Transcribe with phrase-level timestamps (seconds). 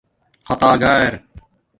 [0.47, 1.21] خاطاگار